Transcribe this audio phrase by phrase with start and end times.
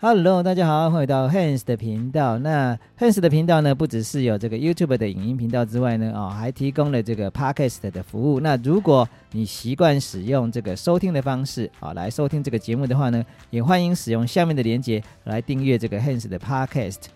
[0.00, 2.38] Hello，大家好，欢迎到 Hans 的频道。
[2.38, 8.38] 那 Hans 的频道呢，不只是有这个 YouTube 的影音频道之外呢，哦，还提供了这个 Podcast 的服务。
[8.38, 17.06] 那如果你习惯使用这个收听的方式啊，来收听这个节目的话呢，也欢迎使用下面的链接来订阅这个 Hans 的 Podcast。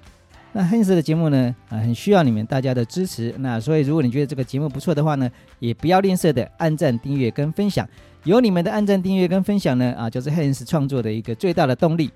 [0.53, 3.33] 那 Hans 的节目呢，啊，很需要你们大家的支持。
[3.39, 5.31] 那所以，如果你觉得这个节目不错的话呢，
[5.61, 7.89] 也不要吝啬的按赞、订阅跟分享。
[8.25, 12.11] 有你们的按赞、订阅跟分享呢，啊，就是 Hans 创作的一个最大的动力。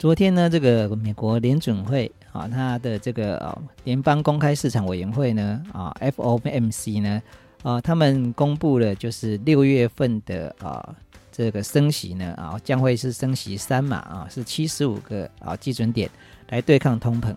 [0.00, 7.22] 昨天呢，这个美国联准会啊，它的这个啊联邦公开市场委员会呢啊 FOMC 呢
[7.62, 10.96] 啊，他们公布了就是六月份的啊
[11.30, 16.08] 这个升息呢啊将会是升息三码啊，是七十五个啊基准点
[16.48, 17.36] 来对抗通膨。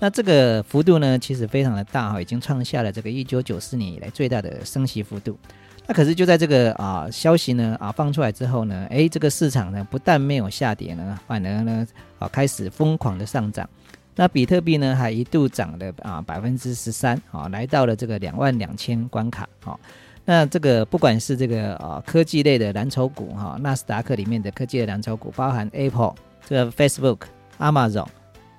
[0.00, 5.38] 那这个幅度呢，其实非常的大哈，已经创下了这个一九九四年以来最大的升息幅度。
[5.86, 11.86] 那可是就在这个啊消息呢啊放出来之后呢，诶，这个市场呢不但没有下跌呢，反而呢
[12.18, 13.68] 啊开始疯狂的上涨。
[14.14, 19.78] 那比特币呢还一度涨了啊百分之十三啊，来到了这个两万两千关卡啊。
[20.24, 26.14] 那这个不管是这个啊科技类的蓝筹股哈，纳斯达克里面的科技的蓝筹股，包含 Apple、
[26.46, 27.22] 这个 Facebook、
[27.58, 28.06] Amazon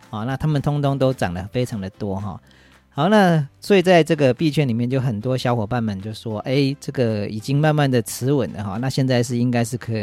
[0.09, 2.41] 啊，那他们通通都涨得非常的多哈。
[2.95, 9.93] 好，那所以在这个币圈里面，就很多小伙伴们就说：“哎，这个已经慢慢的持稳了哈，那现在是应该是可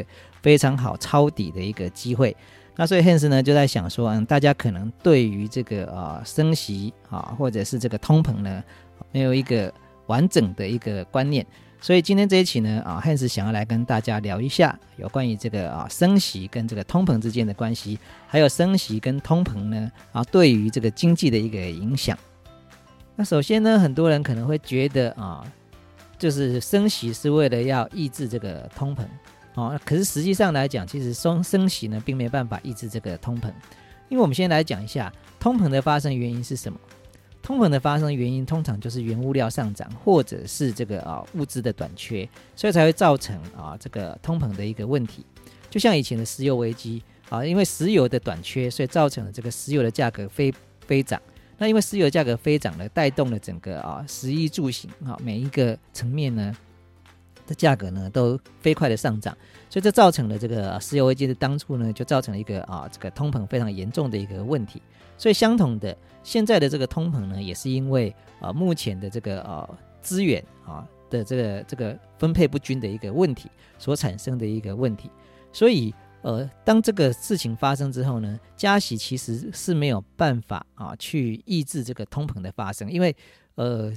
[0.42, 2.36] 非常好抄底的一个机会。”
[2.74, 8.60] 那所以 Hans 呢就在想说，嗯，大家可能对于这个啊升息啊，或者是这个通膨呢，
[9.12, 9.72] 没有一个
[10.06, 11.46] 完整的一个观念。
[11.80, 22.18] 所以今天这一期呢，啊，Hans 想要来跟大家聊一下有关于这个啊升息跟这个通膨之间的关系，还有升息跟通膨呢啊对于这个经济的一个影响。
[23.16, 25.44] 那首先呢，很多人可能会觉得啊，
[26.18, 29.04] 就是升息是为了要抑制这个通膨
[29.54, 29.78] 啊。
[29.84, 33.52] 可是实际上来讲，其实升升息呢，并没办法抑制这个通膨。
[34.08, 36.78] 因为我们先来讲一下通膨的发生原因是什么。
[37.42, 45.24] 通膨的发生原因通常就是原物料上涨，或者是这个啊物资的短缺，所以才会造成啊这个通膨的一个问题。
[45.68, 50.52] 就像以前的石油危机啊，因为石油的短缺，所以造成了这个石油的价格飞
[50.86, 51.20] 飞涨。
[51.60, 56.56] 那因为石油价格飞涨了，带动了整个啊，食衣住行啊，每一个层面呢
[57.46, 59.36] 的价格呢都飞快的上涨，
[59.68, 64.80] 所以这造成了这个石油危机的当初呢，就造成了一个啊这个通膨非常严重的一个问题。
[65.18, 69.68] 所以相同的，现在的这个通膨呢，也是因为啊目前的这个啊
[70.00, 75.10] 资源啊的这个这个分配不均的一个问题所产生的一个问题，
[75.52, 75.94] 所以。
[76.22, 83.14] 呃，当这个事情发生之后呢，加息其实是没有办法啊去抑制这个通膨的发生，因为
[83.54, 83.90] 呃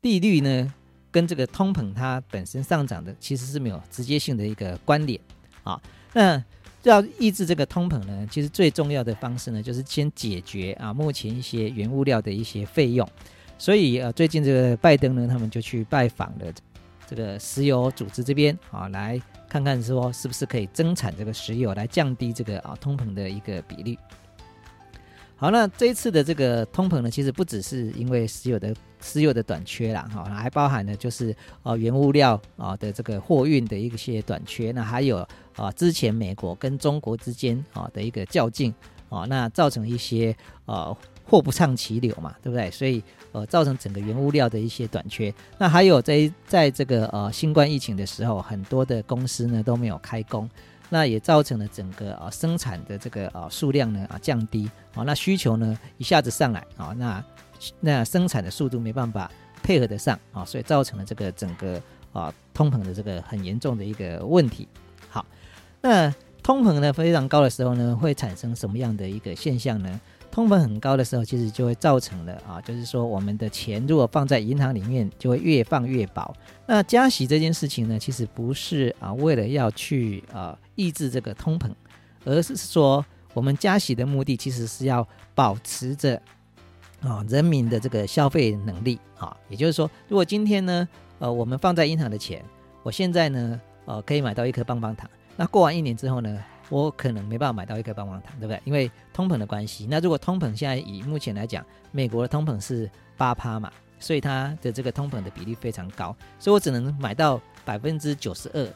[0.00, 0.72] 利率呢
[1.10, 5.20] 跟这个通膨它本身上涨的其实是没有直接性的一个关联
[5.62, 5.80] 啊。
[6.14, 6.42] 那
[6.84, 13.06] 要抑制这个通膨呢，其实最重要的方式呢就是先解决啊目前一些原物料的一些费用。
[13.58, 16.46] 所以呃最近这个拜登呢，他们就去拜访了
[17.08, 19.20] 这个石油组织这边啊来。
[19.50, 23.98] 看看说是不是可以增产这个石油来降低这个啊通膨的一个比例。
[25.36, 35.26] 好，那这一次的这个通膨呢，其实不只是因为石油的石油的短缺啦，哈，还包含了就是啊原物料啊的这个货运的一些短缺，那还有
[35.56, 38.74] 啊之前美国跟中国之间啊的一个较劲
[39.08, 40.36] 啊，那造成一些
[40.66, 40.94] 啊
[41.28, 42.70] 货不畅其流嘛，对不对？
[42.70, 43.02] 所以。
[43.30, 45.32] 呃，造成整个原物料的一些短缺。
[45.58, 50.48] 那还有在在这个呃新冠疫情的时候，很多的公司呢都没有开工，
[50.88, 57.22] 那也造成了整个呃生产的这个呃数量呢啊降低啊，那需求呢一下子上来啊，那
[57.80, 59.30] 那生产的速度没办法
[59.62, 61.78] 配合得上啊，所以造成了这个整个
[62.14, 64.66] 啊通膨的这个很严重的一个问题。
[65.10, 65.22] 好，
[65.82, 66.10] 那
[66.42, 70.00] 通膨呢非常高的时候呢，会产生什么样的一个现象呢？
[70.30, 76.34] 通膨很高的时候，其实就会造成了啊，就是说我们的钱如果放在银行里面，就会越放越薄。
[76.66, 81.70] 那加息这件事情呢，其实不是啊为了要去啊抑制这个通膨，
[82.24, 86.20] 而是说我们加息的目的其实是要保持着
[87.00, 89.36] 啊人民的这个消费能力啊。
[89.48, 90.88] 也就是说，如果今天呢，
[91.18, 92.44] 呃，我们放在银行的钱，
[92.82, 96.38] 我现在呢，呃，可以买到一颗棒棒糖，那过完一年之后呢？
[96.70, 98.60] 我可能没办法买到一颗棒棒糖，对不对？
[98.64, 99.86] 因为通膨的关系。
[99.88, 108.68] 那如果通膨现在以目前来讲，美国的通膨是八趴嘛，所以它的这个通膨的比例非常高，所以我只能买到百分之九十二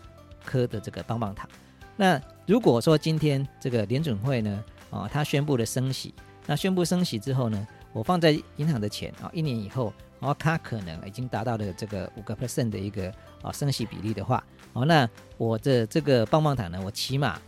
[0.44, 1.46] 颗的这个棒棒糖。
[1.94, 6.14] 那如果说今天这个联准会呢，啊，它宣布了升息，
[6.46, 13.12] 那宣布升息之后呢，我放在银行的钱啊，一年以后，然哦，它可能已经达到了这个五个 percent 的一个
[13.42, 14.42] 啊升息比例的话，
[14.72, 15.06] 哦，那
[15.36, 17.38] 我的这个棒棒糖呢，我起码。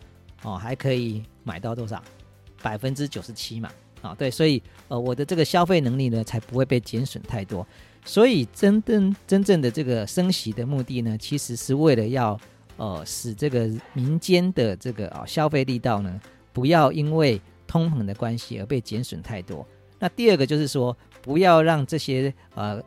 [0.44, 2.00] 哦，还可以买到多少？
[2.62, 3.70] 百分之九十七嘛，
[4.00, 7.66] 啊，对，所以呃，我的这个消费能力呢，才不会被减损太多。
[8.06, 12.38] 所以真正真正的这个升息的目的呢，其实是为了要
[12.78, 16.20] 呃使这个民间的这个啊消费力道呢，
[16.52, 19.66] 不要因为通膨的关系而被减损太多。
[19.98, 22.82] 那第二个就是说，不要让这些呃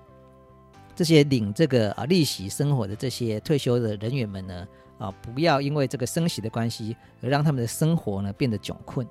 [0.95, 9.07] 这些领这个啊利息生活的这些退休的人员们呢，啊不要因为这个升息的关系而让他们的生活呢变得窘困。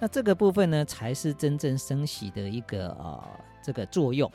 [0.00, 3.22] 那这个部分呢，才是真正升息的一个呃
[3.60, 4.30] 这个作用。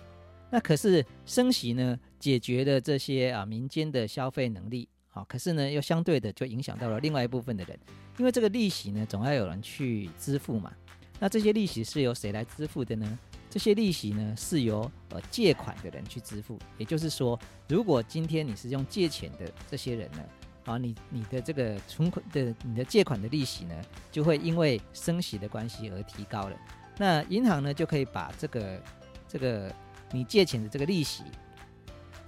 [0.49, 7.79] 那可是升息呢，解决了这些啊民间的消费能力，好，可是呢又相对的就影响到了另外一部分的人，
[8.17, 10.71] 因为这个利息呢总要有人去支付嘛。
[11.17, 13.19] 那这些利息是由谁来支付的呢？
[13.53, 16.57] 这些利息呢是由呃借款的人去支付。
[16.75, 17.39] 也就是说，
[17.69, 20.23] 如果今天你是用借钱的这些人呢？
[20.65, 23.75] 啊，你你的这个存款的你的借款的利息呢，
[24.11, 26.57] 就会因为升息的关系而提高了。
[26.97, 28.81] 那银行呢，就可以把这个
[29.27, 29.71] 这个
[30.11, 31.23] 你借钱的这个利息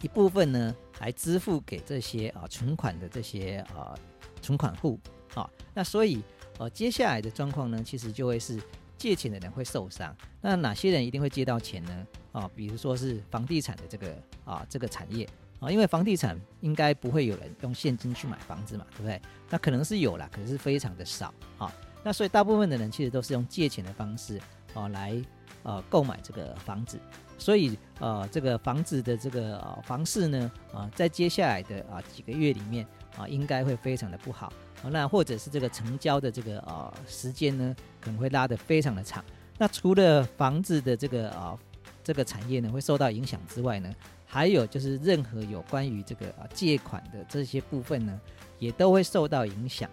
[0.01, 3.98] 一部分呢，来支付给这些啊存款的这些啊
[4.44, 5.00] 存款户
[5.33, 5.50] 啊。
[5.74, 6.22] 那所以
[6.60, 8.62] 呃接下来的状况呢，其实就会是
[9.05, 10.15] 借钱的人会受伤。
[10.41, 12.07] 那哪些人一定会借到钱呢？
[12.31, 15.29] 啊，比如说是房地产的这个啊这个产业。
[15.59, 19.21] 啊，因为房地产应该不会有人用现金去买房子嘛，对不对？
[19.47, 21.71] 那可能是有啦，可是非常的少啊。
[22.03, 24.41] 那所以大部分的人其实都是用借钱的方式
[24.73, 25.15] 啊来
[25.61, 26.99] 呃购买这个房子。
[27.37, 32.87] 所以呃这个房子的这个呃房市呢啊，在接下来的啊几个月里面
[33.17, 34.51] 啊，应该会非常的不好。
[34.91, 39.23] 那或者是这个成交的这个啊时间呢，可能会拉得非常的长。
[39.57, 41.57] 那除了房子的这个啊
[42.03, 43.94] 这个产业呢会受到影响之外呢？
[44.27, 48.19] 还有就是，任何有关于这个啊借款的这些部分呢，
[48.59, 49.89] 也都会受到影响。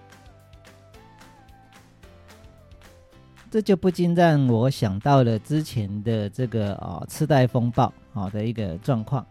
[3.51, 9.25] 这就不禁让我想到了之前的这个啊次贷风暴啊的一个状况。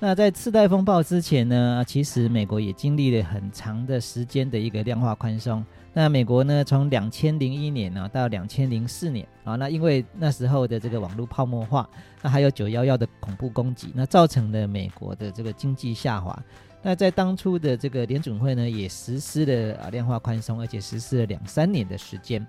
[0.00, 5.64] 那在次贷风暴之前呢，其实美国也经历了很长的时间的一个量化宽松。
[5.92, 11.88] 那美国呢，从两千零一年呢到两千零四年啊，那因为那时候的这个网络泡沫化，
[12.22, 16.40] 那还有九幺幺的恐怖攻击，那造成了美国的这个经济下滑。
[16.80, 22.46] 那在当初的这个联准会呢，也实施了啊量化宽松，而且实施了两三年的时间。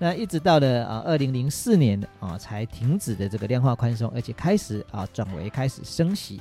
[0.00, 6.40] 那一直到了啊二零零四年啊才停止的这个量化宽松，而且开始啊转为开始升息。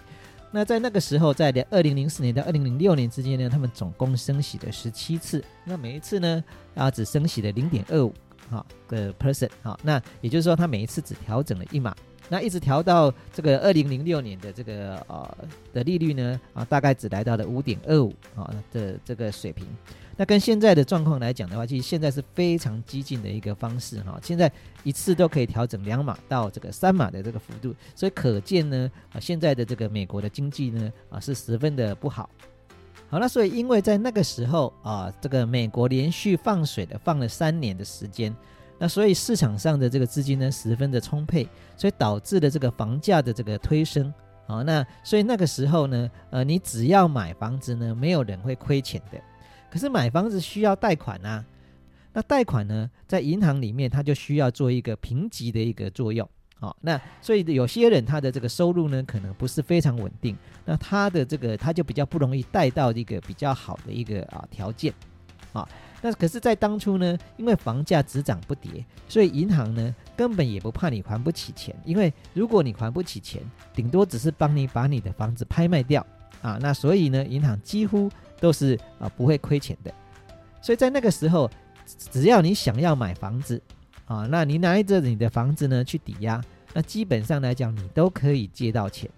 [0.51, 5.43] 那在那个时候，在二零零四年到二零零六年之间呢，他们总共升息了十七次。
[5.65, 6.43] 那每一次呢，
[6.75, 8.13] 啊，只升息了零点二五
[8.49, 9.77] 哈个 percent 哈。
[9.83, 11.95] 那也就是说，他每一次只调整了一码。
[12.29, 15.37] 那一直调到这个二零零六年的这个呃
[15.73, 19.65] 的利率呢，啊，大概只来到了五点二五啊的这个水平。
[20.19, 24.19] 那跟现在的状况来讲的话，其实现在是非常激进的一个方式哈。
[24.23, 24.51] 现在
[24.83, 32.27] 一次都可以调整两码到这个三码的这个幅度，所以可见呢，啊，现在的这个美国的经济呢，啊，是十分的不好。
[33.09, 38.35] 好，那所以因为在那个时候啊，这个美国连续放水的放了三年的时间，
[38.79, 44.13] 那所以市场上的这个资金呢，十分的充沛，所以导致了这个房价的这个推升。
[44.45, 49.19] 好，那所以那个时候呢，呃，你只要买房子呢，没有人会亏钱的。
[49.69, 51.43] 可是买房子需要贷款啊，
[52.13, 56.27] 那贷款呢，在银行里面，它就需要做一个评级的一个作用，
[56.59, 64.93] 好，那所以有些人他的这个收入呢，可能不是非常稳定，那他的这个他就比较不容易贷到一个比较好的一个啊条件，
[65.51, 65.67] 啊，
[66.01, 73.41] 那可是，在当初呢，因为房价只涨不跌，所以银行呢根本也不怕你还不起钱，因为如果你还不起钱，
[73.73, 76.05] 顶多只是帮你把你的房子拍卖掉
[76.41, 78.09] 啊，那所以呢，银行几乎。
[78.39, 79.91] 都是啊不会亏钱的，
[80.61, 81.49] 所以在那个时候，
[82.11, 83.59] 只要你想要买房子
[84.05, 86.39] 啊，那你拿着你的房子呢去抵押，
[86.71, 89.09] 那基本上来讲你都可以借到钱。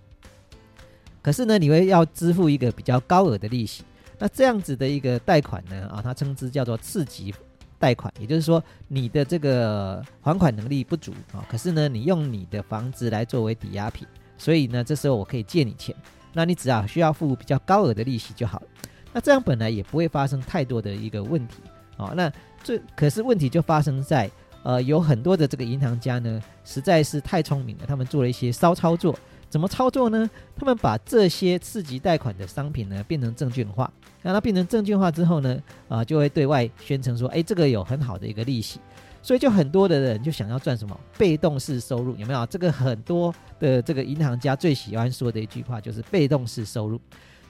[1.21, 3.83] 可是呢，你会要支付一个比较高额的利息。
[4.19, 7.33] 那这样子的一个贷款呢啊，它称之叫做次级
[7.79, 14.05] 贷款，也就是说你的这个还款能力不足啊，可是呢你用你的房子来作为抵押品，
[14.37, 15.95] 所以呢这时候我可以借你钱，
[16.33, 18.65] 那你只要需要付比较高额的利息就好了。
[19.13, 21.55] 那这样本来也不会发生太多的一个问题
[21.95, 22.11] 啊。
[22.13, 24.29] 那这可是问题就发生在
[24.63, 29.17] 呃有很多的这个银行家呢，实在是太聪明了，他们做了一些骚操作。
[29.49, 30.29] 怎么操作呢？
[30.55, 33.91] 他们把这些次级贷款的商品呢变成证券化，
[34.21, 38.79] 让它变成证券化之后呢，啊就会对外宣称说，哎，这个有很好的一个利息。
[39.21, 42.45] 所以就很多的人就想要赚什么被动式收入，有没有？
[42.45, 46.99] 这个很多的这个银行家最喜欢说的一句话就是被动式收入。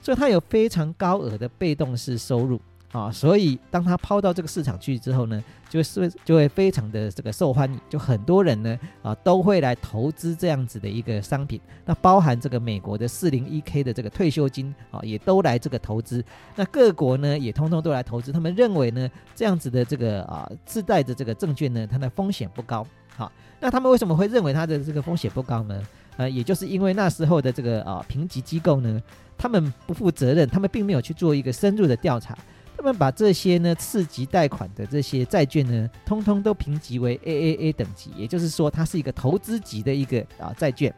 [0.02, 2.60] 所以它有非常高额的被动式收入
[2.92, 11.60] 啊，所以当他抛到这个市场去之后呢，就是就会非常的这个受欢迎，就很多人呢啊都会来投资这样子的一个商品。
[11.84, 16.24] 那包含这个美国的四零一 K 的这个退休金啊，也都来这个投资。
[16.56, 22.84] 那各国呢也通通都来投资，他们认为呢这样子的这个啊自带的这个证券呢，它的风险不高。
[23.16, 23.30] 好，
[23.60, 25.80] 那他们为什么会认为它的这个风险不高呢？
[26.16, 29.00] 呃，也就是因为那时候的这个啊评级机构呢，
[29.38, 32.36] 他们不负责任，他们并没有去做一个深入的调查。
[32.80, 40.92] 他们把这些呢次级贷款的这些债券呢，通通都评级为 AAA 等级，也就是说，它是一个投资级的一个啊债券。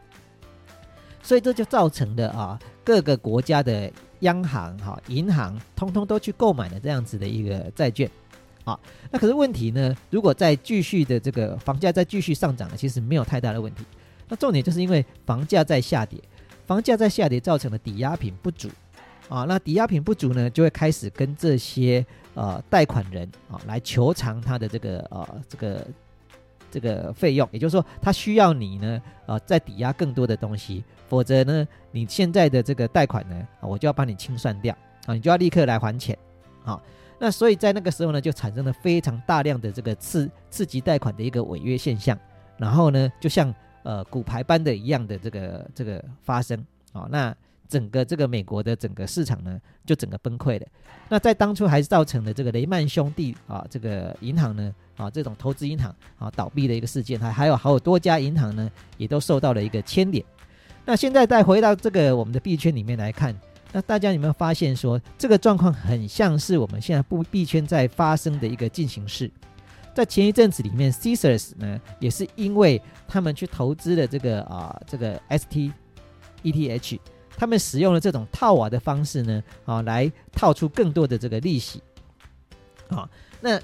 [1.21, 8.09] 所以这就造成了啊各个国家的央行哈银行通通都去购买了这样子的一个债券。
[8.63, 8.79] 啊，
[9.11, 13.83] 那可是问题呢，如果再继续的这个房价再继续上涨呢，其实没有太大的问题。
[14.29, 16.17] 那重点就是因为房价在下跌，
[16.65, 18.69] 房价在下跌造成的抵押品不足。
[19.33, 25.87] 啊，那抵押品不足呢，就会开始跟这些呃贷款人啊来求偿他的这个呃这个
[26.69, 36.15] 这个费用，也就是说，他需要你呢呃再抵押更多的东西，否则呢你现在的这个贷款呢，我就要帮你清算掉啊，你就要立刻来还钱
[36.63, 36.79] 啊。
[37.17, 42.15] 那所以在那个时候呢，就产生了非常大量的这个次次级贷款的一个违约现象，
[42.55, 47.35] 然后呢，就像呃骨牌般的一样的这个这个发生啊，那。
[47.73, 50.67] 整个这个美国的整个市场呢，就整个崩溃了。
[51.09, 60.23] 那在当初还是造成了这个雷曼兄弟啊，这个银行呢啊，这种投资银行啊倒闭的一个事件，还还有好多家银行呢，也都受到了一个牵连。
[60.85, 63.35] 那现在再回到这个我们的币圈里面来看，
[63.71, 69.31] 那大家有没有发现说，这个状况很像是我们现在不币圈在发生的一个进行式？
[69.95, 75.71] 在前一阵子里面，Caesars 呢，也是因为他们去投资了这个啊，这个 ST
[76.43, 76.99] ETH。
[77.35, 81.81] 他们使用了这种套娃的方式呢，啊，来套出更多的这个利息，
[82.89, 83.09] 啊，
[83.41, 83.59] 那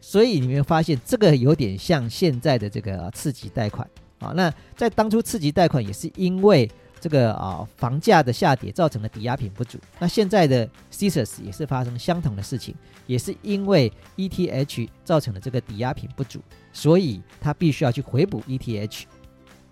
[0.00, 3.88] 所以你会发现这个有点像现在的这个次级贷款，
[4.20, 6.70] 啊，那在当初次级贷款也是因为
[7.00, 12.74] 这个啊房价的下跌造成的抵押品不足，那现在的 cesis 也是发生相同的事情，
[13.06, 16.40] 也是因为 ETH 造成的这个抵押品不足，
[16.72, 19.02] 所以他必须要去回补 ETH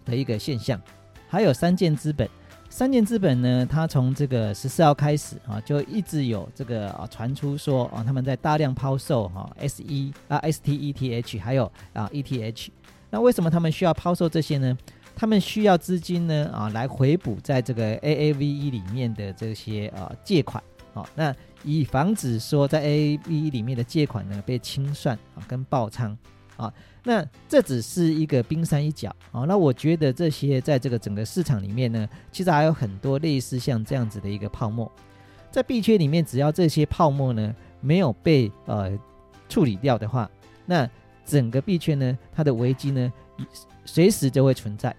[0.04, 0.80] 的一个现象，
[1.28, 2.28] 还有三件资本。
[2.76, 12.70] 三年资本呢，它从这个十四号开始啊，就一直有这个啊传出说啊，他们在大量抛售哈 S 一啊 S T E T H 还有啊 E T H。
[13.08, 14.76] 那为什么他们需要抛售这些呢？
[15.14, 26.14] 他们需要资金呢啊来回补在这个 A A V E 里面的这些啊借款啊，那以防止说在 A A V E 里面的借款呢被清算啊跟爆仓。
[26.56, 26.72] 啊，
[27.08, 29.42] 那这只是一个冰山一角啊。
[29.42, 34.90] 那我觉得这些在这个整个市场里面呢，其实还有很多类似像这样子的一个泡沫，
[35.48, 38.90] 在币圈里面，只要这些泡沫呢没有被呃
[39.48, 40.28] 处理掉的话，
[40.66, 40.90] 那
[41.24, 43.12] 整个币圈呢它的危机呢
[43.84, 44.92] 随时就会存在。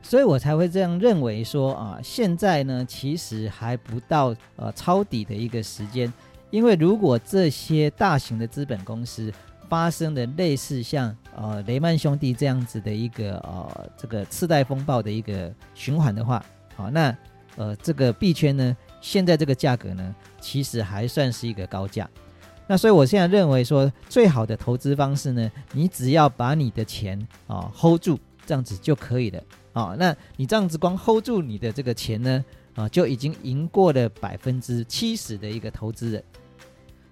[0.00, 6.10] 所以我才会这样认为说啊，现在呢其实还不到呃抄底的一个时间，
[6.50, 9.30] 因为如果这些大型的资本公司。
[9.72, 16.44] 发生的类似像呃雷曼兄弟这样子的一个呃这个次贷风暴的一个循环的话，
[16.76, 17.16] 好，那
[17.56, 22.06] 呃这个币圈呢，现在这个价格呢，其实还算是一个高价。
[22.66, 29.96] 那所以我现在认为说，最好的投资方式呢，你只要把你的钱啊 hold 住，这样子就可以了啊。
[29.98, 36.22] 那你这样子光 hold 住你的这个钱呢，啊就已经赢过了百分之七十的一个投资人。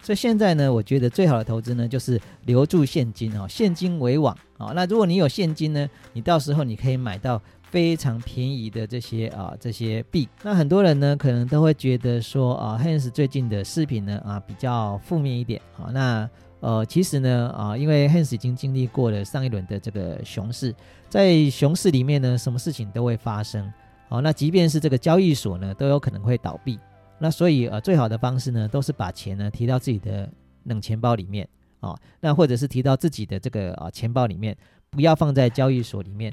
[0.03, 4.73] 所以现在呢，我觉得最好的投资呢，就是留住现金哦，现金为王啊。
[4.75, 10.29] 那如果你有现金呢，你到时候你可以买到非常便宜的这些啊这些币。
[10.43, 15.91] 那很多人呢，可能都会觉得说啊，Hans 最近的视频呢啊比较负面一点啊。
[15.93, 16.29] 那
[16.61, 20.75] 呃，其实呢啊，因为 Hans 已经经历过了上一轮的这个熊市，
[21.09, 23.71] 在熊市里面呢，什么事情都会发生。
[24.09, 26.79] 好，那即便是这个交易所呢，都有可能会倒闭。
[27.21, 30.29] 那所以呃，最好的方式呢，都是把钱呢提到自己的
[30.65, 31.47] 冷钱包里面
[31.81, 34.57] 啊，那或者是提到自己的这个啊钱包里面，
[34.91, 36.33] 不要放在交易所里面。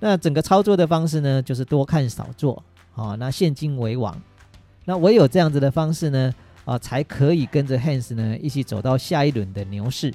[0.00, 2.62] 那整个操作的方式呢，就是多看少做
[2.94, 4.16] 啊，那现金为王。
[4.84, 6.32] 那唯有这样子的方式呢，
[6.64, 10.14] 啊，才可以跟着 Hans 呢一起走到下一轮的牛市。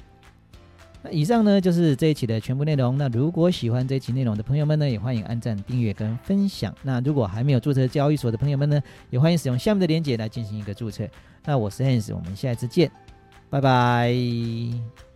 [1.04, 2.96] 那以上呢就是这一期的全部内容。
[2.96, 6.74] 那如果喜欢这一期内容的朋友们呢，也欢迎按赞、订阅跟分享。
[6.82, 11.06] 那如果还没有注册交易所的朋友们呢，也欢迎使用下面的链接来进行一个注册。
[11.44, 12.90] 那我是 Hans，我们下一次见，
[13.50, 15.13] 拜拜。